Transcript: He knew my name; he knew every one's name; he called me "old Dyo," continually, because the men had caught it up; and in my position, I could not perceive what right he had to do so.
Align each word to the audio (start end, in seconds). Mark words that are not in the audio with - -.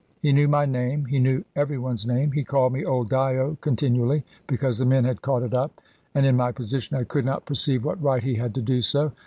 He 0.19 0.33
knew 0.33 0.47
my 0.47 0.65
name; 0.65 1.05
he 1.05 1.19
knew 1.19 1.45
every 1.55 1.77
one's 1.77 2.07
name; 2.07 2.31
he 2.31 2.43
called 2.43 2.73
me 2.73 2.83
"old 2.83 3.07
Dyo," 3.11 3.59
continually, 3.61 4.23
because 4.47 4.79
the 4.79 4.83
men 4.87 5.03
had 5.03 5.21
caught 5.21 5.43
it 5.43 5.53
up; 5.53 5.79
and 6.15 6.25
in 6.25 6.35
my 6.35 6.51
position, 6.51 6.97
I 6.97 7.03
could 7.03 7.23
not 7.23 7.45
perceive 7.45 7.85
what 7.85 8.01
right 8.01 8.23
he 8.23 8.33
had 8.33 8.55
to 8.55 8.63
do 8.63 8.81
so. 8.81 9.11